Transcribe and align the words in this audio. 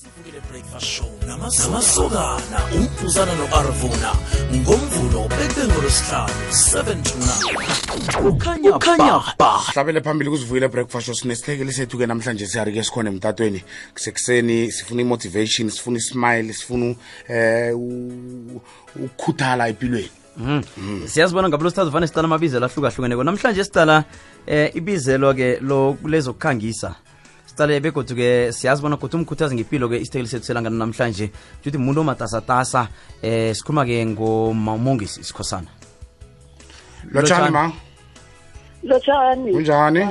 sivukile 0.00 0.40
breakfast 0.50 0.86
show. 0.86 1.10
Namasokana 1.26 2.58
umphuzana 2.76 3.34
no-arvuna 3.34 4.12
ngomvulo 4.54 5.28
bekengolosihlanu 5.28 6.44
7 6.50 7.02
to 7.02 7.14
9 7.18 8.72
kukhanya 8.72 9.34
ba. 9.38 9.58
hlabele 9.72 10.00
phambili 10.00 10.30
kuzivukile 10.30 10.68
breakfast 10.68 11.06
show. 11.06 11.14
Sinesithekeli 11.14 11.72
sethu-ke 11.72 12.06
namhlanje 12.06 12.46
siyari-ke 12.46 12.82
sikhona 12.82 13.10
emtatweni. 13.10 13.64
Kusekuseni 13.94 14.72
sifuna 14.72 15.02
i-motivation 15.02 15.70
sifuna 15.70 15.98
ismile 15.98 16.52
sifuna 16.52 16.94
eh 17.28 17.76
ukukhuthala 17.76 19.68
empilweni. 19.68 20.10
Siyazibona 21.06 21.48
ngabulo 21.48 21.70
sithathu 21.70 21.90
vane 21.90 22.06
sicala 22.06 22.24
amabizelo 22.24 22.66
ahlukahlukeneko 22.66 23.24
namhlanje 23.24 23.64
sicala 23.64 24.04
eh 24.46 24.70
ibizelo-ke 24.74 25.58
lo 25.60 25.96
lezokukhangisa 26.04 26.94
sicale 27.50 27.80
begodu-ke 27.80 28.52
siyazibona 28.52 28.96
kuthi 28.96 29.16
umkhuthazi 29.16 29.54
ngempilo-ke 29.54 29.98
isithekeli 29.98 30.28
sethu 30.28 30.46
selangana 30.46 30.76
namhlanje. 30.82 31.30
Kuthi 31.62 31.76
umuntu 31.76 32.00
omatasatasa 32.00 32.88
eh 33.22 33.52
sikhuluma-ke 33.54 34.06
ngomongisi 34.06 35.24
sikhosana. 35.24 35.70
Lotshani 37.12 37.50
ma? 37.50 37.64
Lotshani 38.84 39.52
Kunjani? 39.52 40.02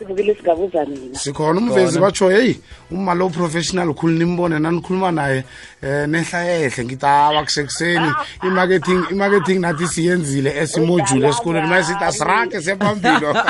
Sivukile 0.00 0.34
sigabuza 0.34 0.84
mina. 0.86 1.18
Sikhona 1.18 1.60
umvezi 1.60 1.98
batsho 2.00 2.30
heyi 2.30 2.60
uma 2.90 3.14
lo 3.14 3.28
professional 3.28 3.94
khulu 3.94 4.18
nimbone 4.18 4.58
nanikhuluma 4.58 5.12
naye 5.12 5.44
um 5.82 6.10
nehlayehle 6.10 6.84
ngithi 6.84 7.06
awa 7.06 7.44
kusekuseni 7.44 8.12
i-marketing 8.42 9.04
i-marketing 9.10 9.60
nathi 9.60 9.88
siyenzile 9.88 10.50
esimojule 10.58 11.28
esikolweni 11.28 11.68
maye 11.68 11.84
sithi 11.84 12.04
asirage 12.04 12.60
sephambilo. 12.60 13.34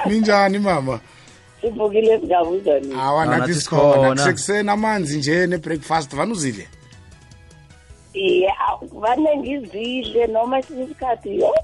Ninjani 0.06 0.58
mama? 0.58 1.00
Sivukile 1.60 2.20
sigabuza 2.20 2.80
awa 3.00 3.22
Ah, 3.22 3.26
nathi 3.26 3.54
sikhona. 3.54 4.10
kusekuseni 4.10 4.70
amanzi 4.70 5.18
nje 5.18 5.46
ne-breakfast 5.46 6.14
uzile 6.32 6.68
iye 8.14 8.50
vane 8.92 9.36
ngizidle 9.36 10.26
noma 10.26 10.58
esinye 10.58 10.84
isikhathi 10.84 11.40
yo 11.40 11.54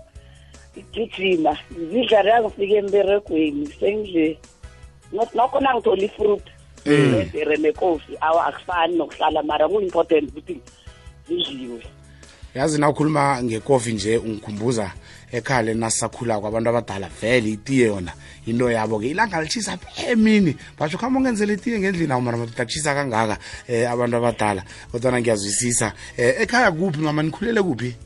ngigijima 0.77 1.59
ngizidla 1.73 2.23
rangifike 2.23 2.77
emberegweni 2.77 3.67
sengidle. 3.81 4.39
Nokho 5.35 5.61
nangithola 5.61 6.03
ifruit. 6.03 6.43
Nebhere 6.87 7.57
nekofi 7.57 8.13
awa 8.21 8.47
akufani 8.47 8.97
nokuhlala 8.97 9.43
mara 9.43 9.69
ku-important 9.69 10.29
ukuthi 10.29 10.61
zidliwe. 11.29 11.83
Yazi 12.55 12.81
na 12.81 12.89
ukhuluma 12.89 13.43
ngekofi 13.43 13.93
nje 13.93 14.19
ungikhumbuza 14.19 14.93
ekhaya 15.33 15.75
nasisakhulako 15.75 16.47
abantu 16.47 16.71
abadala 16.71 17.09
vele 17.21 17.51
itiye 17.51 17.87
yona 17.87 18.13
into 18.47 18.71
yabo-ke. 18.71 19.11
Ilanga 19.11 19.43
litshisa 19.43 19.79
emini 20.09 20.57
basho 20.79 20.99
khamba 20.99 21.19
ungenzela 21.19 21.53
itiye 21.53 21.79
ngendlini? 21.79 22.13
Awu 22.13 22.23
mara 22.23 22.39
madoda 22.39 22.65
kutshisa 22.65 22.95
kangaka 22.95 23.39
um 23.69 23.87
abantu 23.93 24.17
abadala. 24.17 24.63
Kodwana 24.93 25.21
ngiyazwisisa. 25.21 25.93
Um 26.19 26.25
ekhaya 26.43 26.73
kuphi 26.73 27.01
mama? 27.01 27.23
Nikhulele 27.23 27.63
kuphi? 27.63 27.97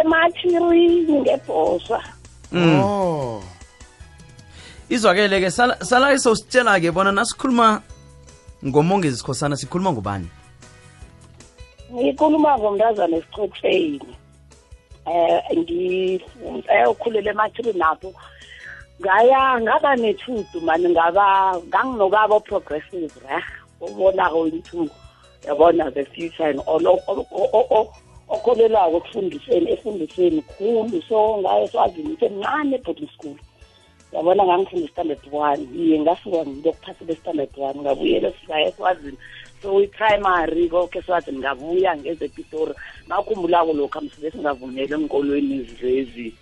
Emachirini 0.00 1.20
ngebhosa 1.20 2.00
oh. 2.54 3.42
Izwakele-ke 4.88 5.50
sala 5.50 5.76
sala 5.84 6.18
sositshela-ke 6.18 6.92
bona 6.92 7.12
nasikhuluma 7.12 7.82
ngomongezi 8.64 9.16
sikhosana 9.16 9.56
sikhuluma 9.56 9.92
ngubani? 9.92 10.28
Ngikhuluma 11.92 12.58
ngomntazana 12.58 13.16
esichotsheni 13.16 14.00
um 15.06 15.58
ngikhulela 15.58 17.30
emachirini 17.30 17.82
apho 17.82 18.12
ngaya 19.00 19.60
ngaba 19.60 19.96
nethudu 19.96 20.60
mani 20.60 20.88
ngaba 20.88 21.54
nganginokaba 21.68 22.34
o-progressive 22.36 23.14
reh 23.28 23.46
obonako 23.80 24.46
into 24.48 24.90
yabona 25.46 25.90
the 25.94 26.04
future 26.04 26.50
and 26.50 26.60
all 26.66 27.94
o- 28.28 28.34
o- 28.34 28.36
o- 28.36 28.36
o- 28.36 28.36
okholelwako 28.36 28.96
ekufundiseni 28.96 29.70
efundiseni 29.72 30.42
khulu. 30.42 31.02
So 31.08 31.38
ngaye 31.38 31.68
swazini 31.68 32.16
semncane 32.20 32.78
boarding 32.78 33.08
school. 33.18 33.36
Yabona 34.12 34.44
ngangifunda 34.44 34.86
i-standard 34.86 35.28
one. 35.32 35.68
Iye 35.76 36.00
ngasuka 36.00 36.46
ngiyokuphasela 36.46 37.12
i-standard 37.12 37.50
one 37.56 37.80
ngabuyela 37.80 38.32
sifika 38.32 38.60
eswazini. 38.60 39.18
So 39.62 39.82
i-primary 39.82 40.68
konke 40.68 40.98
eswazini 40.98 41.38
ngabuya 41.38 41.96
ngezepitori. 41.96 42.74
Ngakhumbulako 43.08 43.72
lokhu 43.72 43.98
amsibe 43.98 44.30
singavumeli 44.30 44.94
enkolweni 44.94 45.68
lezi 45.82 46.34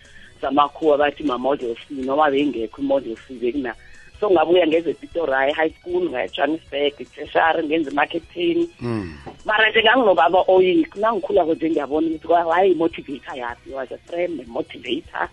zamakhuwa 0.42 0.98
bathi 0.98 1.22
ma-model 1.22 1.74
c 1.74 1.94
noma 1.94 2.30
beyingekho 2.30 2.82
i-model 2.82 3.16
c 3.16 3.34
bekuna 3.34 3.74
so 4.20 4.30
ngabuya 4.30 4.66
ngezepitori 4.66 5.32
high 5.32 5.52
high 5.52 5.70
school 5.80 6.02
ngaya 6.10 6.28
johannesburg 6.28 6.94
tertiary 7.14 7.62
ngenza 7.66 7.90
i-marketing 7.90 8.68
mm. 8.80 9.18
mara 9.44 9.70
nje 9.70 9.82
nganginobaba 9.82 10.44
oyik 10.48 10.96
nangikhulako 10.96 11.54
nje 11.54 11.70
ngiyabona 11.70 12.06
ukuthi 12.06 12.28
waye 12.28 12.70
i-motivator 12.70 13.36
yaphi 13.38 13.70
was 13.70 13.92
a 13.92 13.98
friend 13.98 14.40
a-motivator 14.40 15.28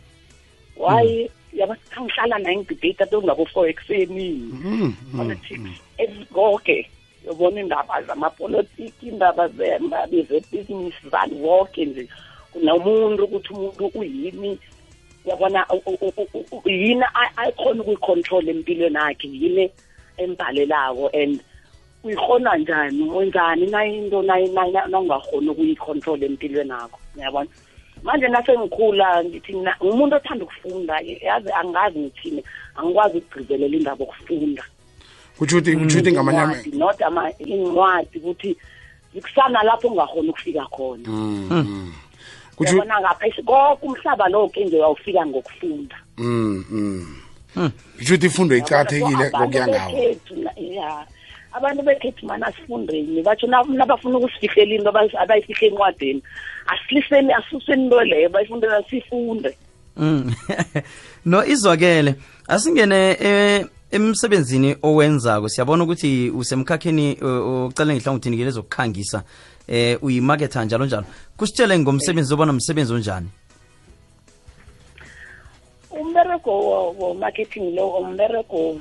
waye 0.77 1.29
yaba 1.53 1.75
kangihlala 1.89 2.39
naye 2.39 2.57
ngidebate 2.57 3.05
tongabo-four 3.05 3.69
ekuseni? 3.69 4.29
Mm. 4.51 4.93
politics 5.17 6.27
konke 6.33 6.89
yobona 7.25 7.61
indaba 7.61 8.01
zamapolitiki 8.01 9.07
indaba 9.07 9.47
zemba- 9.47 10.07
zebhizinisi 10.09 11.09
zani 11.11 11.35
wonke 11.41 11.85
nje. 11.85 12.07
Nomuntu 12.63 13.23
ukuthi 13.23 13.53
umuntu 13.53 13.91
uyini? 13.95 14.59
Yabona 15.25 15.65
yini 16.65 17.05
ayikhona 17.35 17.81
ukuyicontrol 17.81 18.49
empilweni 18.49 18.95
yakhe 18.95 19.27
yini 19.27 19.71
embhalelako 20.17 21.09
and 21.13 21.39
uyikhona 22.03 22.57
njani 22.57 23.09
wenzani 23.09 23.65
nayinto 23.67 24.21
nangakhoni 24.21 25.49
ukuyicontrol 25.49 26.23
empilweni 26.23 26.69
yakho 26.69 26.99
uyabona? 27.17 27.49
Manje 28.03 28.27
nasengikhula 28.27 29.23
ngithi 29.23 29.55
ngumuntu 29.55 30.15
othanda 30.15 30.45
ukufunda 30.45 30.99
yazi 30.99 31.51
angazi 31.51 31.99
ngithini 31.99 32.43
angikwazi 32.75 33.17
ukugqizelela 33.17 33.77
indaba 33.77 34.03
okufunda 34.03 34.63
kutsho 35.37 35.57
ukuthi 35.57 36.11
ngamanye 36.11 36.71
not 36.73 37.01
ama 37.01 37.31
incwadi 37.39 38.17
ukuthi 38.19 38.57
zikusana 39.13 39.63
lapho 39.63 39.87
ungakhona 39.87 40.29
ukufika 40.29 40.65
khona. 40.65 41.09
Mm, 41.09 41.47
mm. 41.51 41.93
Yabona 42.59 42.99
ngapha 43.01 43.27
konke 43.45 43.85
umhlaba 43.85 44.29
lonke 44.29 44.65
nje 44.65 44.75
uyawufika 44.75 45.25
ngokufunda. 45.25 45.95
Mm, 46.17 46.65
mm. 46.71 47.71
kutsho 47.97 48.13
ukuthi 48.13 48.25
ifundo 48.25 48.55
iqakathekile 48.55 49.25
Abantu 49.25 49.37
kokuya 49.37 49.67
ngawo 49.67 51.05
abantu 51.53 51.83
bekhethu 51.83 52.25
mana 52.25 52.51
sifundeni 52.51 53.21
batsho 53.21 53.47
na- 53.47 53.63
nabafuna 53.63 54.17
ukusifihlela 54.17 54.75
into 54.75 54.89
abayi- 54.89 55.17
abayifihle 55.17 55.67
encwadini 55.67 56.21
asiliseni 56.67 57.33
asuseni 57.33 57.83
into 57.83 58.03
leyo 58.03 58.29
bayifundela 58.29 58.83
sifunde. 58.89 59.57
Mm. 59.97 60.33
no 61.25 61.45
izwakele 61.45 62.15
asingene 62.47 63.17
eh, 63.19 63.65
emsebenzini 63.91 64.75
owenzako 64.81 65.49
siyabona 65.49 65.83
ukuthi 65.83 66.29
usemkhakheni 66.29 67.17
ocale 67.21 67.93
ngihlangothini 67.93 68.37
ke 68.37 68.45
lezokukhangisa. 68.45 69.23
Eh 69.67 69.97
uyimaketha 70.03 70.65
njalo 70.65 70.85
njalo. 70.85 71.05
Kusitshele 71.37 71.79
ngomsebenzi 71.79 72.33
obona 72.33 72.53
msebenzi 72.53 72.93
onjani? 72.93 73.29
Umberego 75.91 76.51
wo- 76.51 76.91
wo-marketing 76.99 77.75
lo 77.75 77.87
umberego 78.01 78.79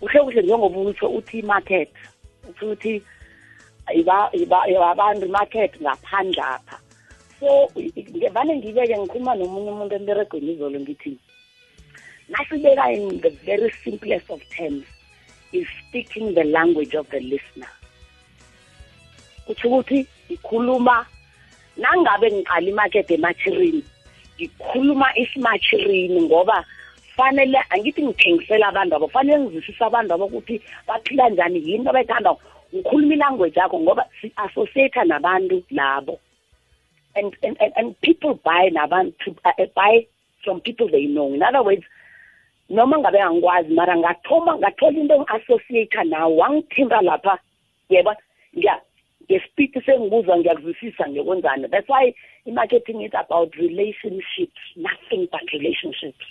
uhle 0.00 0.20
kuhle 0.24 0.42
njengoba 0.42 0.78
utsho 0.80 1.08
uthi 1.08 1.38
i-market 1.38 1.90
utsho 2.48 2.66
ukuthi 2.66 3.02
iba- 3.94 4.30
iba- 4.32 4.90
abantu 4.90 5.26
i-market 5.26 5.80
ngaphandle 5.82 6.42
apha. 6.42 6.78
So 7.40 7.68
i- 7.76 7.92
i- 7.96 8.28
vane 8.28 8.56
ngibeke 8.56 8.98
ngikhuluma 8.98 9.34
nomunye 9.34 9.70
umuntu 9.70 9.94
emberegweni 9.94 10.52
izolo 10.52 10.80
ngithi 10.80 11.18
nasibeka 12.28 12.92
in 12.92 13.20
the 13.20 13.30
very 13.30 13.70
simplest 13.84 14.30
of 14.30 14.40
terms 14.56 14.84
is 15.52 15.66
speaking 15.88 16.34
the 16.34 16.44
language 16.44 16.94
of 16.98 17.08
the 17.08 17.20
listener. 17.20 17.68
Kutsho 19.50 19.68
ukuthi 19.68 20.06
ikhuluma 20.28 21.06
nangabe 21.76 22.30
ngiqala 22.30 22.68
imakede 22.70 23.14
emachirini 23.14 23.82
ngikhuluma 24.38 25.06
isimachirini 25.18 26.20
ngoba 26.22 26.64
fanele 27.16 27.58
angithi 27.70 28.02
ngithengisela 28.02 28.68
abantu 28.68 28.94
abo 28.94 29.08
fanele 29.08 29.38
ngizwisise 29.38 29.84
abantu 29.84 30.14
abo 30.14 30.24
ukuthi 30.26 30.62
baphila 30.86 31.28
njani 31.28 31.58
yini 31.58 31.74
into 31.74 31.90
abayithandako. 31.90 32.40
Ngikhuluma 32.74 33.14
ilanguage 33.14 33.60
yakho 33.60 33.80
ngoba 33.80 34.04
si-associate 34.20 35.04
nabantu 35.04 35.62
labo. 35.70 36.20
And, 37.16 37.34
and, 37.42 37.56
and, 37.60 37.72
and 37.76 38.00
people 38.00 38.34
buy 38.44 38.70
nabantu 38.70 39.34
uh, 39.44 39.66
buy 39.74 40.06
from 40.44 40.60
people 40.60 40.88
they 40.88 41.06
know. 41.06 41.34
In 41.34 41.42
other 41.42 41.62
words 41.62 41.82
noma 42.70 42.98
ngabe 42.98 43.18
angikwazi 43.20 43.74
mara 43.74 43.96
ngathoma 43.96 44.58
ngathola 44.58 44.98
into 44.98 45.14
engi-associate 45.14 46.04
nawo 46.04 46.36
wangithinta 46.36 47.02
lapha 47.02 47.38
yeba 47.88 48.16
ngiya 48.56 48.80
ngespeed 49.30 49.82
sengibuzwa 49.86 50.38
ngiyakuzwisisa 50.38 51.08
ngiyokwenzani 51.08 51.68
that's 51.68 51.88
why 51.88 52.14
i-marketing 52.46 53.02
is 53.02 53.14
about 53.14 53.54
relationships 53.54 54.60
nothing 54.76 55.28
but 55.32 55.50
relationships 55.52 56.26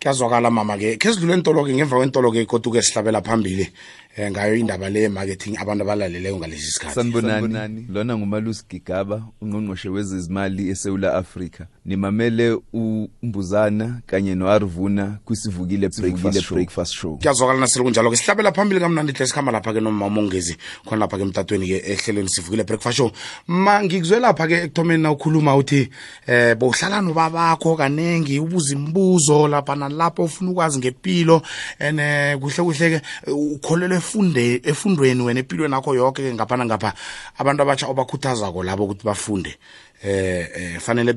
kuyazwakala 0.00 0.50
mama-ke 0.50 0.96
khe 0.96 1.12
sidlule 1.12 1.34
entolo-ke 1.34 1.74
ngemva 1.74 1.96
kwentolo-ke 1.96 2.42
ikotuke 2.42 2.82
sihlabela 2.82 3.22
phambili 3.22 3.72
um 4.18 4.30
ngayo 4.30 4.56
indaba 4.56 4.88
le 4.88 5.08
marketing 5.08 5.58
abantu 5.58 5.82
abalaleleyo 5.84 6.36
ngalesi 6.36 6.72
sikhathi. 6.72 6.94
Sanibonani. 6.94 7.86
Lona 7.88 8.16
ngumalusi 8.16 8.64
gigaba 8.70 9.22
ungqongqoshe 9.42 9.88
wezezimali 9.88 10.70
esewula 10.70 11.14
afrika. 11.14 11.66
Nimamele 11.84 12.58
umbuzana 12.72 14.00
kanye 14.06 14.34
no-arvuna 14.34 15.18
kwisivukile 15.24 15.88
breakfast, 15.88 16.50
breakfast 16.50 16.94
show. 16.94 17.16
kuyazwakala 17.16 17.60
nasele 17.60 17.84
kunjalo-ke 17.84 18.16
sihlabela 18.16 18.52
phambili 18.52 18.80
kamnandihle 18.80 19.26
sikhamba 19.26 19.52
lapha-ke 19.52 19.80
nomamongezi 19.80 20.56
khona 20.86 21.00
lapha-ke 21.00 21.22
emtatweni-ke 21.22 21.82
ehlelweni 21.86 22.28
sivukile 22.28 22.64
breakfast 22.64 22.96
show. 22.96 23.10
Ma 23.46 23.82
ngikuzwe 23.84 24.20
lapha-ke 24.20 24.54
ekuthomeni 24.54 25.02
na 25.02 25.12
ukhuluma 25.12 25.56
uthi 25.56 25.88
eh 26.26 26.56
bowuhlala 26.56 27.00
nobabakho 27.00 27.76
kanengi 27.76 28.40
ubuza 28.40 28.74
imibuzo 28.74 29.48
lapha 29.56 29.74
nalapho 29.76 30.24
ufuna 30.24 30.50
ukwazi 30.50 30.78
ngempilo 30.78 31.42
and 31.80 32.00
eh 32.00 32.36
kuhle 32.38 32.62
kuhle-ke 32.62 33.00
ukholelwa 33.32 33.96
efunde 33.98 34.60
efundweni 34.64 35.22
wena 35.22 35.40
empilweni 35.40 35.74
yakho 35.74 35.94
yonke 35.94 36.22
ke 36.22 36.34
ngapha 36.34 36.58
ngapha 36.58 36.92
abantu 37.38 37.62
abatsha 37.62 37.86
obakhuthazako 37.88 38.62
labo 38.62 38.84
ukuthi 38.84 39.04
bafunde. 39.04 39.56
Eh 40.04 40.48
eh 40.54 40.80
fanele 40.80 41.12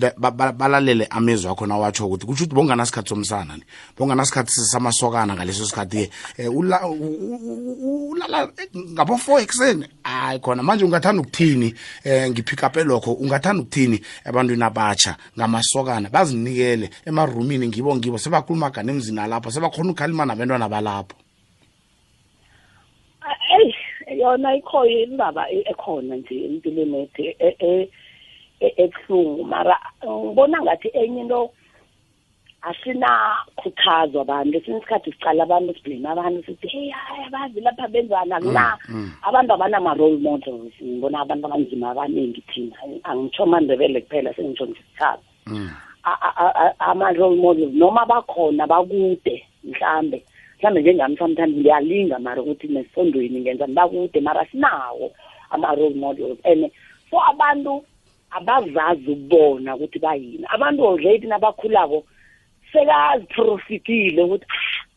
balalele 0.58 1.08
amezwi 1.10 1.52
akho 1.52 1.66
nawatsho 1.66 2.08
ukuthi 2.08 2.26
kutsho 2.26 2.44
ukuthi 2.44 2.56
bonganasikhathi 2.56 3.10
somsana 3.10 3.58
ni 3.58 3.64
bonganasikhathi 3.98 4.52
samasokana 4.52 5.36
ngaleso 5.36 5.66
sikhathi 5.66 6.10
ke 6.36 6.48
ulala 6.48 6.80
ngabo-four 8.76 9.42
ekuseni. 9.42 9.86
Hayi 10.04 10.40
khona 10.40 10.64
manje 10.64 10.86
ungathanda 10.86 11.22
ukuthini 11.22 11.74
eh 12.04 12.30
ngipick 12.30 12.64
up 12.64 12.76
lokho? 12.76 13.14
Ungathanda 13.14 13.62
ukuthini 13.62 14.00
ebantwini 14.26 14.64
abatsha 14.64 15.16
ngamasokana? 15.38 16.10
Bazinikele 16.10 16.90
emarumini 17.06 17.68
ngibo 17.68 17.96
ngibo 17.96 18.18
sebakhuluma 18.18 18.72
gane 18.72 18.92
emzini 18.92 19.20
alapho 19.20 19.52
sebakhona 19.52 19.92
ukukhalima 19.92 20.26
nabantwana 20.26 20.70
balapho. 20.70 21.16
Eyi 23.60 24.20
yona 24.20 24.56
ikhoyo 24.56 25.04
indaba 25.04 25.50
ekhona 25.50 26.16
nje 26.16 26.46
empilweni 26.46 27.10
ethu 27.40 27.92
ebuhlungu. 28.60 29.44
Mara 29.44 29.80
ngibona 30.06 30.62
ngathi 30.62 30.90
enye 30.94 31.22
into 31.22 31.50
asinakhuthazwa 32.62 34.22
abantu. 34.22 34.58
Esinye 34.58 34.78
isikhathi 34.78 35.12
sicala 35.12 35.44
abantu 35.44 35.74
siblame 35.74 36.10
abantu 36.10 36.44
sithi 36.46 36.68
hey 36.68 36.90
hayi 36.90 37.24
abazi 37.28 37.62
lapha 37.62 37.88
benzana 37.88 38.36
akuna 38.36 38.78
Mm, 38.90 38.96
mm. 38.96 39.12
abantu 39.22 39.54
abanama-role 39.54 40.18
models. 40.20 40.74
Ngibona 40.84 41.20
abantu 41.22 41.46
abanzima 41.48 41.90
abaningi 41.92 42.42
thina. 42.52 42.76
Angitsho 43.04 43.46
mandebele 43.46 44.02
kuphela 44.02 44.34
sengitsho 44.34 44.68
ngisithatha 44.68 45.24
Mm. 45.48 45.70
ama-role 46.80 47.36
models 47.36 47.74
noma 47.74 48.06
bakhona 48.06 48.68
bakude 48.68 49.44
mhlambe. 49.64 50.24
Mhlambe 50.60 50.82
njengami 50.82 51.18
sometimes 51.18 51.56
ngiyalinga 51.56 52.20
mara 52.20 52.42
ukuthi 52.42 52.68
nesifondweni 52.68 53.40
ngenzani 53.42 53.74
bakude 53.74 54.20
mara 54.22 54.46
sinawo 54.46 55.12
ama-role 55.52 55.96
models. 55.96 56.38
And 56.44 56.72
so 57.10 57.18
abantu 57.24 57.86
abazazi 58.32 59.12
ukubona 59.12 59.76
ukuthi 59.76 60.00
bayini. 60.00 60.46
Abantu 60.50 60.88
already 60.88 61.28
nabakhulako 61.28 62.04
sekaziprofitile 62.72 64.24
ukuthi 64.24 64.46
ah 64.50 64.90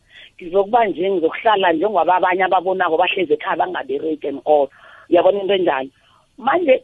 ngizokuba 0.43 0.87
nje 0.87 1.11
ngizokuhlala 1.11 1.73
njengoba 1.73 2.15
abanye 2.17 2.45
ababonako 2.45 2.97
bahlezi 2.97 3.33
ekhaya 3.35 3.57
bangabereki 3.57 4.29
and 4.29 4.41
all. 4.45 4.69
Uyabona 5.09 5.41
into 5.41 5.55
enjalo? 5.55 5.91
Manje 6.39 6.83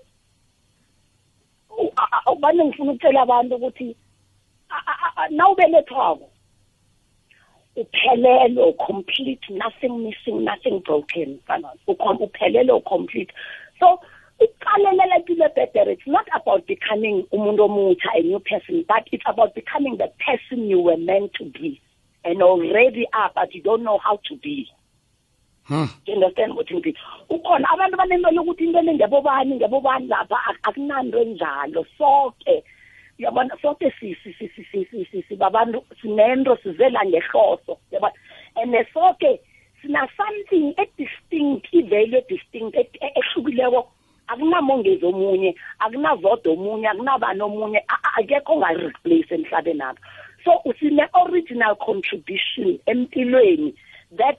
ubane 2.27 2.65
ngifuna 2.65 2.93
ukutshela 2.93 3.23
abantu 3.23 3.55
ukuthi 3.57 3.97
nawubelethwako 5.31 6.31
uphelele 7.77 8.73
complete 8.87 9.47
nothing 9.51 9.95
missing 10.05 10.45
nothing 10.45 10.81
broken 10.81 11.39
uphelele 11.49 12.81
complete. 12.85 13.33
So 13.81 14.01
ukuqalelela 14.41 15.19
impilo 15.19 15.47
ebhedere 15.47 15.93
it's 15.93 16.07
not 16.07 16.28
becoming 16.79 17.27
umuntu 17.33 17.63
omutsha 17.65 18.09
a 18.15 18.23
new 18.23 18.39
person 18.41 18.85
but 18.89 19.03
it's 19.13 19.27
about 19.27 19.55
becoming 19.55 19.97
the 19.99 20.09
person 20.27 20.69
you 20.71 20.81
were 20.81 20.97
meant 20.97 21.33
to 21.35 21.45
be 21.45 21.81
and 22.25 22.43
already 22.43 23.07
are 23.13 23.31
but 23.35 23.55
you 23.55 23.63
don't 23.63 23.83
know 23.83 23.99
how 23.99 24.17
to 24.29 24.37
be. 24.37 24.69
Hmm. 25.65 25.85
you 26.07 26.15
understand 26.15 26.55
what 26.57 26.67
ngithi 26.67 26.95
ukhona 27.31 27.67
abantu 27.73 27.97
banento 27.97 28.29
ukuthi 28.43 28.65
into 28.65 28.81
le 28.81 28.93
ngebobani 28.95 30.09
lapha 30.09 30.37
ak- 30.49 30.63
akunanto 30.69 31.19
enjalo. 31.21 31.85
Sonke 31.99 32.65
uyabona 33.19 33.55
sonke 33.63 33.93
si- 34.01 34.17
si- 34.25 34.33
si- 34.39 34.51
si- 34.57 34.67
si- 34.73 34.87
si- 34.91 35.05
si- 35.13 35.23
sibabantu 35.29 35.85
sinento 36.01 36.57
sizela 36.63 37.05
ngehloso 37.05 37.77
yabona? 37.93 38.13
And 38.57 38.75
sonke 38.95 39.41
sina 39.83 40.09
something 40.17 40.75
edistinct 40.79 41.67
ivalue 41.73 42.19
edistinct 42.25 42.75
e- 42.75 42.89
e- 43.07 43.13
ehlukileko 43.21 43.87
akunamongezi 44.29 45.05
omunye 45.07 45.55
akunazoda 45.79 46.51
omunye 46.51 46.89
akunabani 46.89 47.43
omunye 47.43 47.79
a- 47.89 48.03
a- 48.07 48.21
akekho 48.21 48.53
ongareplace 48.55 49.35
emhlabeni 49.35 49.83
apha 49.83 50.01
so 50.45 50.53
usine-original 50.65 51.75
contribution 51.77 52.79
empilweni 52.87 53.75
that 54.17 54.37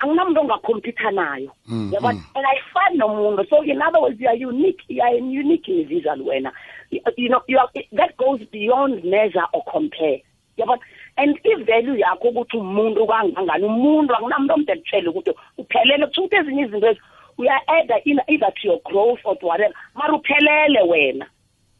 anginamuntu 0.00 0.40
ongakhompyutha 0.40 1.10
nayo. 1.10 1.50
Mm, 1.66 1.90
yabona 1.92 2.20
and 2.34 2.46
ayifani 2.46 2.98
nomuntu. 2.98 3.48
So 3.48 3.62
in 3.62 3.80
other 3.80 4.00
words 4.00 4.20
you 4.20 4.28
are 4.28 4.34
unique 4.36 4.80
you 4.88 5.00
are 5.02 5.14
a 5.14 5.18
unique 5.20 5.68
individual 5.68 6.18
wena. 6.26 6.50
You, 6.90 7.00
you 7.16 7.28
know 7.28 7.42
you 7.46 7.58
are, 7.58 7.68
that 7.92 8.16
goes 8.16 8.40
beyond 8.50 9.04
measure 9.04 9.46
or 9.52 9.62
compare. 9.70 10.20
Yabona 10.58 10.80
and 11.16 11.38
i-value 11.44 11.96
yakho 12.02 12.28
ukuthi 12.28 12.56
umuntu 12.56 13.06
kangangani 13.06 13.64
umuntu 13.64 14.14
akunamuntu 14.14 14.54
omde 14.54 14.74
kutshele 14.76 15.08
ukuthi 15.08 15.30
uphelele 15.58 16.06
kusho 16.06 16.22
ukuthi 16.24 16.36
ezinye 16.36 16.62
izinto 16.62 16.86
ezi 16.88 17.00
uya-adda 17.38 17.96
in- 18.04 18.20
either 18.28 18.50
to 18.50 18.68
your 18.68 18.80
growth 18.84 19.20
or 19.24 19.36
to 19.36 19.46
whatever. 19.46 19.74
Mara 19.94 20.12
uphelele 20.18 20.82
wena. 20.88 21.26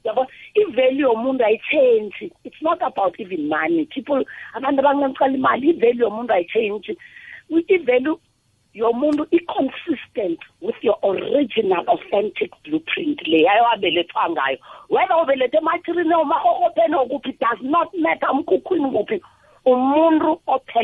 Yabo 0.04 0.26
i-value 0.54 1.06
yomuntu 1.08 1.44
ayichange. 1.44 2.30
It's 2.44 2.62
not 2.62 2.82
about 2.82 3.18
even 3.18 3.48
money. 3.48 3.86
People 3.86 4.24
abantu 4.54 4.80
abancancala 4.80 5.34
imali 5.34 5.70
i-value 5.70 6.04
yomuntu 6.04 6.32
ayichange. 6.32 6.96
I-value 7.50 8.18
yomuntu 8.74 9.26
i-consistent 9.32 10.38
with 10.60 10.74
your 10.82 10.98
original 11.04 11.84
authentic 11.86 12.50
blueprint 12.64 13.26
le 13.26 13.48
ayewabelethwa 13.48 14.30
ngayo. 14.30 14.58
Whether 14.90 15.14
ubelethe 15.14 15.58
emathirine 15.58 16.14
omahohopeni 16.14 16.94
okuphi 16.94 17.38
does 17.38 17.60
not 17.62 17.88
matter 17.94 18.28
umkhukhwini 18.30 18.90
kuphi 18.90 19.20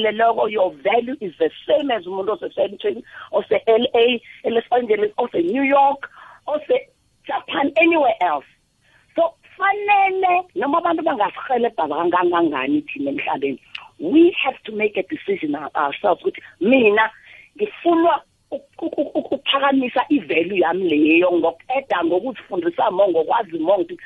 opheleleko 0.01 0.51
your 0.51 0.73
value 0.83 1.17
is 1.21 1.33
the 1.39 1.51
same 1.67 1.91
as 1.91 2.05
umuntu 2.07 2.33
ose-century 2.33 3.05
ose-l 3.33 3.87
a 3.95 4.21
elos 4.45 4.65
angeles 4.73 5.13
ose-new 5.19 5.63
york 5.63 6.09
ose-japan 6.47 7.73
anywhere 7.77 8.15
else. 8.21 8.47
So 9.15 9.35
fanele 9.57 10.45
noma 10.55 10.79
abantu 10.79 11.03
bangasihelebha 11.03 11.89
kangangangani 11.89 12.83
thina 12.83 13.11
emhlabeni 13.11 13.61
we 14.01 14.35
have 14.45 14.57
to 14.65 14.73
make 14.73 14.97
a 14.97 15.03
decision 15.03 15.55
our- 15.55 15.71
ourselves 15.75 16.23
ukuthi 16.23 16.41
mina 16.61 17.11
uk- 18.51 19.15
ukuphakamisa 19.15 20.05
ivalue 20.09 20.59
yami 20.61 20.89
leyo 20.89 21.33
ngokueda 21.33 22.05
ngokuzifundisa 22.05 22.91
mo 22.91 23.09
ngokwazi 23.09 23.59
mo 23.59 23.79
ngithi 23.79 23.99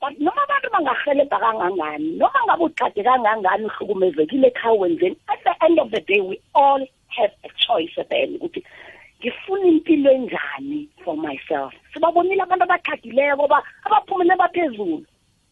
but 0.00 0.18
noma 0.20 0.42
abantu 0.44 0.68
bangahelebha 0.72 1.38
kangangani 1.38 2.10
noma 2.18 2.40
ngabe 2.46 2.64
uqade 2.64 3.02
kangangani 3.02 3.64
uhlukumezekile 3.64 4.46
ekhaya 4.48 4.74
wenzeni 4.74 5.16
the 5.46 5.54
end 5.64 5.78
of 5.78 5.90
the 5.90 6.00
day 6.00 6.20
we 6.20 6.40
all 6.54 6.82
have 7.18 7.32
a 7.44 7.50
choice 7.66 7.94
at 7.98 8.08
the 8.10 8.16
end 8.16 8.40
ukuthi 8.40 8.62
ngifuna 9.20 9.66
impilo 9.66 10.10
enjani 10.12 10.88
for 11.04 11.16
myself? 11.16 11.72
Sibabonile 11.92 12.42
abantu 12.42 12.64
abaqhagileko 12.64 13.48
ba 13.48 13.62
abaphumele 13.86 14.36
baphezulu. 14.36 15.06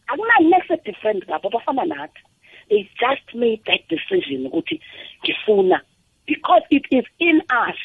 Akunanese 0.07 0.83
different 0.85 1.25
ngabo 1.27 1.49
bafana 1.49 1.85
nathi. 1.85 2.21
They 2.69 2.89
just 2.99 3.27
made 3.33 3.61
that 3.65 3.81
decision 3.89 4.45
ukuthi 4.49 4.79
ngifuna 5.23 5.79
because 6.27 6.63
it 6.69 6.85
is 6.91 7.05
in 7.19 7.41
us 7.49 7.79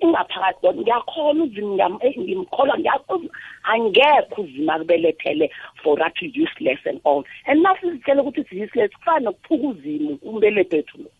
ingaphakathi 0.00 0.60
bona 0.62 0.80
ngiyakholwa 0.82 1.44
uzima 1.44 1.74
ngiyam- 1.74 1.98
eh, 2.02 2.14
ngimkholwa 2.18 2.78
ngiyakholwa 2.78 3.30
angekho 3.62 4.42
uzima 4.42 4.78
kubelethele 4.78 5.50
for 5.82 6.02
athi 6.02 6.32
useless 6.42 6.86
and 6.86 7.00
all. 7.04 7.24
And 7.46 7.62
nasizitshele 7.62 8.20
ukuthi 8.22 8.40
it's 8.40 8.52
useless 8.52 8.90
kufana 8.92 9.20
nokuphuka 9.20 9.66
uzima 9.68 10.18
umbelethi 10.22 10.76
wethu 10.76 10.98
lo. 10.98 11.10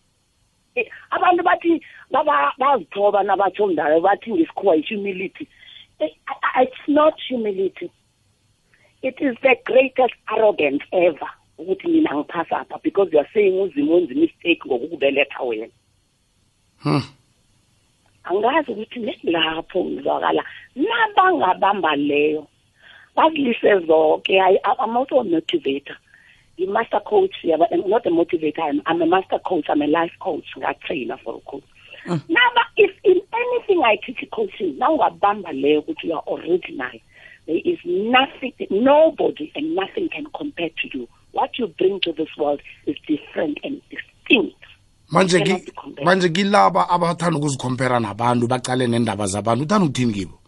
Eh, 0.75 0.87
abantu 1.11 1.43
bathi 1.43 1.81
baba- 2.11 2.53
bazithoba 2.57 3.23
nabatsho 3.23 3.67
ndayo 3.67 4.01
bathi 4.01 4.31
ngesikhuwa 4.33 4.75
i-humility 4.75 5.47
Eh, 5.99 6.09
I- 6.27 6.61
I- 6.61 6.63
it's 6.63 6.87
not 6.87 7.13
humility. 7.29 7.89
It 9.03 9.21
is 9.21 9.35
the 9.41 9.55
greatest 9.65 10.15
arrogance 10.25 10.83
ever 10.91 11.29
ukuthi 11.57 11.87
mina 11.87 12.15
ngiphasa 12.15 12.59
apha 12.59 12.79
because 12.83 13.11
you 13.13 13.19
are 13.19 13.29
saying 13.33 13.61
uzima 13.61 13.93
wenza 13.95 14.13
imistake 14.13 14.59
ngokukubeletha 14.67 15.43
wena. 15.43 15.67
Hmm. 16.83 17.01
Angazi 18.23 18.71
ukuthi 18.71 18.99
nelapho 19.23 19.85
ngizwakala. 19.85 20.43
Nabangabamba 20.75 21.95
leyo 21.95 22.47
bazilise 23.15 23.79
zonke 23.87 24.39
hayi 24.39 24.57
I'm 24.63 24.97
also 24.97 25.19
a 25.19 25.23
motivator. 25.23 25.97
Ngi-master 26.57 27.01
coach 27.01 27.35
yaba 27.43 27.67
I'm 27.71 27.89
not 27.89 28.05
a 28.05 28.09
motivator 28.09 28.61
I'm, 28.61 28.81
I'm 28.85 29.01
a 29.01 29.05
master 29.05 29.39
coach 29.39 29.65
I'm 29.69 29.81
a 29.81 29.87
life 29.87 30.13
coach 30.19 30.45
ngatrainer 30.57 31.19
for 31.23 31.37
a 31.37 31.51
coach 31.51 31.63
mm. 32.05 32.21
naba 32.29 32.61
if 32.77 32.91
in 33.03 33.21
anything 33.33 33.81
I 33.83 33.97
teach 34.05 34.29
coaching 34.31 34.77
nawungabamba 34.77 35.51
leyo 35.51 35.81
ukuthi 35.81 36.07
you 36.07 36.13
are 36.13 36.23
original 36.27 36.91
there 37.47 37.61
is 37.65 37.79
nothing 37.85 38.53
nobody 38.69 39.51
and 39.55 39.75
nothing 39.75 40.09
can 40.09 40.25
compare 40.37 40.69
to 40.69 40.97
you. 40.97 41.07
What 41.31 41.57
you 41.57 41.67
bring 41.67 41.99
to 42.01 42.13
this 42.13 42.29
world 42.37 42.61
is 42.85 42.95
different 43.07 43.59
and 43.63 43.81
distinct. 43.89 44.57
Manje 45.11 45.39
Cannot 46.03 46.21
ki- 46.21 46.29
be 46.29 46.29
compared. 46.29 46.29
manje 46.29 46.29
kilaba 46.29 46.89
abathanda 46.89 47.37
ukuzikhompera 47.37 47.99
nabantu 47.99 48.47
baqale 48.47 48.87
nendaba 48.87 49.25
zabantu. 49.27 49.63
Uthanda 49.63 49.85
ukuthini 49.85 50.13
kibo? 50.13 50.39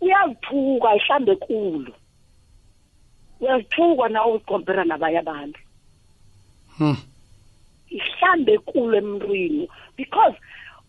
Uyazithuka 0.00 0.94
ihlambe 0.96 1.36
kulu 1.36 1.92
uyazithuka 3.40 4.08
na 4.08 4.26
uzikompera 4.26 4.84
nabanye 4.84 5.18
abantu? 5.18 5.60
Hmm. 6.78 6.96
ihlambe 7.90 8.58
kulu 8.58 8.96
emntwini. 8.96 9.68
Because 9.96 10.36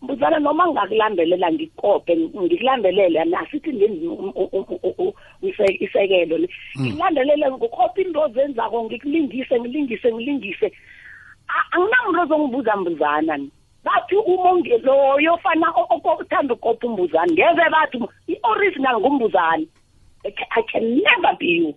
mbuzana 0.02 0.38
noma 0.38 0.66
ngakulandelela 0.68 1.52
ngikope 1.52 2.16
ngikulandelele 2.16 3.20
asithi 3.36 3.72
ngenzi 3.72 4.06
u- 4.06 4.32
u- 4.34 4.50
u- 4.52 4.78
u- 4.82 4.94
u- 4.98 5.14
ise- 5.42 5.76
isekelo 5.80 6.38
le. 6.38 6.48
Ngikulandelele 6.80 7.50
ngikopha 7.50 8.00
into 8.02 8.20
ozenzako 8.20 8.84
ngikulingise 8.84 9.60
ngilingise 9.60 10.12
ngilingise. 10.12 10.72
A- 11.48 11.66
anginamuntu 11.76 12.20
ozongibuza 12.22 12.76
mbuzana 12.76 13.36
ni. 13.36 13.50
Bathi 13.84 14.16
umonge 14.16 14.78
loyo 14.78 15.36
fana 15.38 15.70
o- 15.76 15.86
o- 15.90 16.16
othanda 16.20 16.54
ukopha 16.54 16.86
umbuzane 16.86 17.32
ngeze 17.32 17.64
bathi 17.70 17.98
i-original 18.28 19.00
ngumbuzane. 19.00 19.66
I 20.24 20.30
ca- 20.30 20.50
I 20.50 20.62
can 20.62 20.84
never 21.02 21.36
be 21.38 21.46
you. 21.46 21.74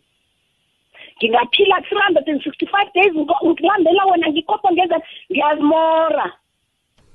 Ngingaphila 1.21 1.81
three 1.87 2.01
hundred 2.01 2.27
and 2.27 2.41
sixty-five 2.43 2.89
days 2.93 3.13
ngiko- 3.13 3.45
ngikulandela 3.45 4.05
wena 4.05 4.27
ngikopa 4.29 4.71
ngeze 4.71 4.95
ngiyazimora. 5.31 6.33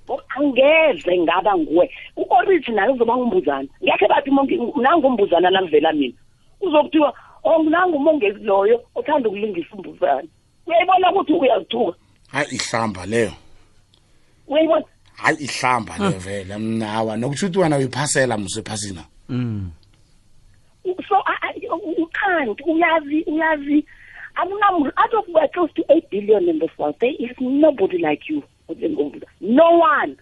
Oh, 0.09 0.21
angeze 0.37 1.19
ngaba 1.19 1.57
nguwe. 1.59 1.90
U-original 2.16 2.90
uzoba 2.90 3.16
ngumbuzana 3.16 3.69
ngekhe 3.83 4.07
bathi 4.09 4.31
umonge- 4.31 4.81
nangumbuzana 4.83 5.50
langivela 5.50 5.93
mina. 5.93 6.14
Uzokuthiwa 6.61 7.12
oh 7.45 7.62
nangumongezi 7.62 8.38
loyo 8.45 8.81
othanda 8.95 9.28
ukulingisa 9.28 9.75
umbuzane. 9.75 10.28
Uyayibona 10.66 11.11
ukuthi 11.12 11.33
uyazithuka? 11.33 11.99
Hayi 12.33 12.47
ihlamba 12.55 13.07
leyo. 13.07 13.33
Uyayibona? 14.49 14.85
Hayi 15.17 15.37
ihlamba 15.45 15.99
leyo 15.99 16.19
vele 16.19 16.57
mnawa 16.57 17.17
nokutsho 17.17 17.47
ukuthi 17.47 17.59
wena 17.59 17.76
uyiphasela 17.76 18.38
muso 18.38 18.61
ephasina. 18.61 19.05
Mm. 19.29 19.71
so 21.09 21.17
I- 21.26 21.49
I- 21.49 21.61
you 21.99 22.07
can't 22.12 22.61
uyazi 22.67 23.23
uyazi 23.26 23.85
akunamuntu 24.35 24.93
out 24.97 25.15
of 25.15 25.25
we're 25.35 25.49
close 25.49 25.73
to 25.75 25.83
8 25.88 26.09
billion 26.11 26.49
in 26.49 26.59
this 26.61 26.71
world 26.79 26.97
there 27.00 27.15
is 27.19 27.31
nobody 27.41 27.99
like 27.99 28.23
you 28.29 28.43
no 29.41 29.71
one. 29.79 30.17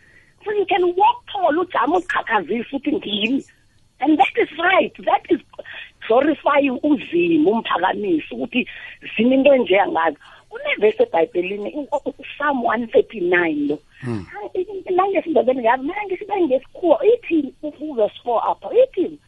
So 0.44 0.52
you 0.52 0.66
can 0.66 0.82
walk 0.96 1.24
tall 1.32 1.58
ujama 1.58 1.96
uzikhakhazisa 1.96 2.76
uthi 2.76 2.92
ngimi. 2.92 3.44
And 4.00 4.18
that 4.18 4.36
is 4.36 4.48
right 4.58 4.92
that 5.04 5.22
is 5.30 5.40
glorifying 6.08 6.78
uzimo 6.82 7.50
umphakamisa 7.50 8.34
ukuthi 8.34 8.68
zini 9.16 9.34
into 9.34 9.50
enje 9.54 9.80
angazi 9.80 10.16
kunevesi 10.54 11.02
ebhayibhelini 11.02 11.70
hmm. 11.70 11.82
i- 11.82 12.22
psalm 12.22 12.58
139 12.62 13.68
lo 13.68 13.78
nangesindebeni 14.96 15.62
ngazi 15.62 15.82
mina 15.82 16.40
ngesikhuwa 16.46 17.06
ithini 17.06 17.54
verse 17.96 18.20
4 18.24 18.50
apha 18.50 18.68
ithini 18.84 19.18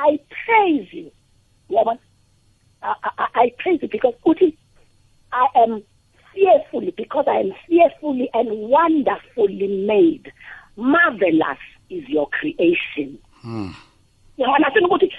I 0.00 0.18
praise 0.18 0.88
you. 0.96 1.10
Yabona? 1.70 1.98
I, 2.82 2.94
I, 3.18 3.26
I 3.34 3.50
praise 3.58 3.82
you 3.82 3.88
because 3.88 4.14
uthi 4.24 4.54
I 5.32 5.46
am 5.62 5.82
fearfully 6.34 6.92
because 6.96 7.24
I 7.26 7.40
am 7.40 7.52
fearfully 7.66 8.30
and 8.32 8.48
wonderfully 8.70 9.66
made. 9.86 10.32
Marvelous 10.76 11.58
is 11.90 12.08
your 12.08 12.28
creation. 12.28 13.18
Hmm. 13.42 13.70
yabona 14.38 14.70
sini 14.74 14.86
ukuthi 14.86 15.12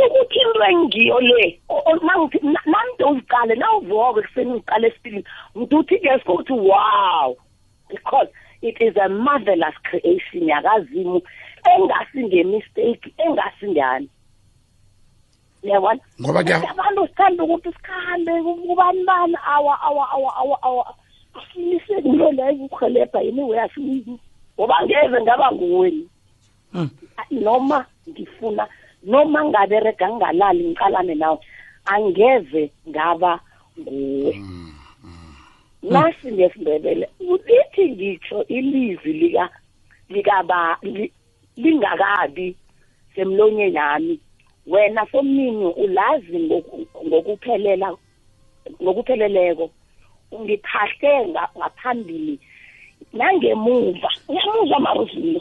kutsho 0.00 0.06
ukuthi 0.06 0.38
into 0.40 0.62
engiyo 0.70 1.20
le. 1.20 1.60
O- 1.68 1.82
o- 1.86 1.96
nangithi 2.06 2.38
na- 2.46 2.66
nande 2.66 3.04
uziqale 3.04 3.54
nawuvuka 3.54 4.20
ekuseni 4.20 4.50
ngiqale 4.54 4.86
esipilini. 4.88 5.24
Ngithi 5.58 5.98
ke 5.98 6.10
ukuthi 6.26 6.52
wow. 6.52 7.36
Because 7.88 8.28
it 8.62 8.76
is 8.80 8.96
a 8.96 9.08
marvelous 9.08 9.74
creation 9.82 10.48
yakazimu 10.48 11.20
engasingemistake 11.64 13.12
engasingani 13.18 14.08
yabona 15.62 16.00
Ngoba 16.20 16.42
kuya- 16.44 16.70
abantu 16.70 17.06
sithanda 17.08 17.44
ukuthi 17.44 17.72
sikhambe 17.72 18.32
kubani 18.42 19.04
bani? 19.04 19.36
Awa 19.46 19.74
awa 19.82 20.10
awa 20.10 20.36
awa 20.36 20.58
awa. 20.62 20.94
Asiniseki 21.34 22.08
into 22.08 22.30
leyo 22.32 22.64
ukuhelebha 22.64 23.20
yini? 23.20 23.42
Uyasini 23.42 24.18
ngoba 24.58 24.74
ngeze 24.84 25.20
ngaba 25.22 25.52
nguweni 25.52 26.08
noma 27.30 27.86
ngifuna 28.08 28.68
noma 29.02 29.44
ngaberega 29.44 30.06
ngingalali 30.08 30.64
ngiqalane 30.64 31.14
nawe 31.14 31.38
angeze 31.84 32.70
ngaba 32.88 33.40
nguwe 33.78 34.32
nasi 35.82 36.32
ngesindebele 36.32 37.08
ulithi 37.20 37.84
ngitsho 37.90 38.44
ilizwi 38.44 39.12
lika 39.12 39.48
likaba 40.08 40.76
li- 40.82 41.12
lingakabi 41.56 42.56
semlonyeni 43.14 43.74
yami. 43.74 44.20
Wena 44.66 45.06
somnini 45.12 45.64
ulazi 45.66 46.38
ngoku- 46.38 46.86
ngokuphelela 47.06 47.96
ngokupheleleko. 48.82 49.70
Ungiphahle 50.30 51.28
nga- 51.28 51.50
ngaphambili 51.58 52.38
nangemuva 53.12 54.08
uyamuzwa 54.28 54.78
maruzulu 54.80 55.40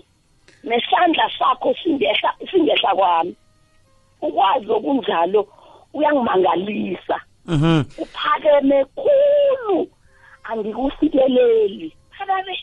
nesandla 0.64 1.30
sakho 1.40 1.76
singehla 1.84 2.34
singehla 2.52 2.96
kwami. 2.96 3.36
Ukwazi 4.22 4.72
okunjalo 4.72 5.48
uyangimangalisa. 5.94 7.22
Mhm. 7.46 7.84
uphakeme 7.98 8.86
khulu. 8.96 9.88
Angikufikeleli. 10.44 11.94
Phakabe 12.18 12.58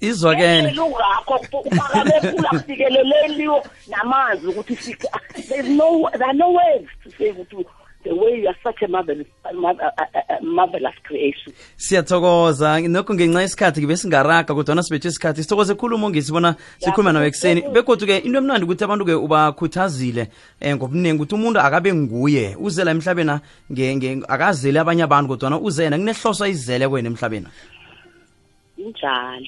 izwakele 0.00 0.70
lungakho 0.70 1.34
uphakame 1.64 2.20
khulu 2.20 2.46
akufikeleleliwo 2.46 3.62
namanzi 3.88 4.46
ukuthi 4.46 4.76
fika 4.76 5.20
there's 5.48 5.68
no 5.68 6.08
there 6.12 6.24
are 6.24 6.34
no 6.34 6.50
words 6.50 6.88
to 7.02 7.10
say 7.10 7.30
ukuthi 7.30 7.66
the 8.06 8.14
way 8.14 8.40
you 8.40 8.48
are 8.48 8.56
such 8.62 8.82
a 8.82 8.88
marvelous, 8.88 9.26
a, 9.44 9.50
a, 9.50 10.38
a 10.38 10.42
marvelous 10.42 10.94
creation. 11.02 11.52
Siyathokoza. 11.76 12.80
Nokho 12.88 13.14
ngenxa 13.14 13.42
yesikhathi 13.42 13.80
ngibe 13.80 13.96
singaraga 13.96 14.54
kodwana 14.54 14.82
sibethe 14.82 15.08
isikhathi 15.08 15.42
sithokoze 15.42 15.74
khulumo 15.74 16.06
umongisi 16.06 16.32
bona 16.32 16.54
sikhuluma 16.78 17.12
nawe 17.12 17.26
ekuseni. 17.26 17.62
Begodwa-ke 17.62 18.24
into 18.24 18.38
emnandi 18.38 18.64
ukuthi 18.64 18.84
abantu-ke 18.84 19.14
ubakhuthazile 19.14 20.28
um 20.62 20.76
ngobuningi 20.76 21.22
ukuthi 21.22 21.34
umuntu 21.34 21.60
akabe 21.60 21.94
nguye. 21.94 22.56
Uze 22.60 22.84
la 22.84 22.94
nge- 22.94 24.24
akazeli 24.28 24.78
abanye 24.78 25.02
abantu 25.02 25.28
kodwana 25.28 25.60
uze 25.60 25.84
yena 25.84 25.98
kunehloso 25.98 26.44
ayizele 26.44 26.88
kwena 26.88 27.08
emhlabeni 27.08 27.46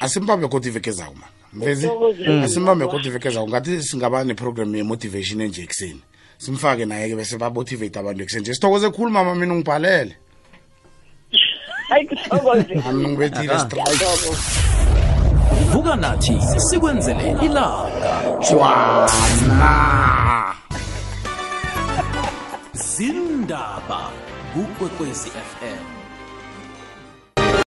asimbambe 0.00 0.49
kodwa 0.49 0.69
iveke 0.69 0.91
zawo 0.91 1.15
man 1.15 1.31
mvezi? 1.53 1.91
Asimbambe 2.43 2.87
kodwa 2.87 3.07
iveke 3.07 3.31
zawo. 3.31 3.49
Ngathi 3.49 3.83
singaba 3.83 4.25
neprogram 4.25 4.75
ye-motivation 4.75 5.41
enje 5.41 5.62
ekuseni 5.62 6.03
simfake 6.38 6.87
naye-ke 6.87 7.16
bese 7.16 7.38
bamotivate 7.38 7.99
abantu 7.99 8.23
ekuseni 8.23 8.42
nje. 8.42 8.54
Sithokoze 8.54 8.90
khulu 8.90 9.11
mama 9.11 9.35
mina 9.35 9.54
ungibhalele. 9.54 10.16
Hayi 11.88 12.07
kuthokoze 12.07 12.83
ami 12.88 13.09
ngibethile 13.09 13.59
strike. 13.59 13.83
Ngiyathokoza. 13.83 14.42
vuka 15.73 15.97
nathi 15.97 16.38
sikwenzele 16.59 17.37
ilanga. 17.42 18.21
Jwana 18.50 19.09
zindaba 22.73 24.11
kukwekwezi 24.52 25.30
fm 25.30 25.98